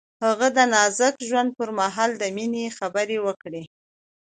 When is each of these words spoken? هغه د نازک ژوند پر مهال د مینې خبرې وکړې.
هغه 0.25 0.47
د 0.57 0.59
نازک 0.73 1.15
ژوند 1.27 1.49
پر 1.57 1.69
مهال 1.79 2.11
د 2.17 2.23
مینې 2.35 2.65
خبرې 2.77 3.17
وکړې. 3.25 3.63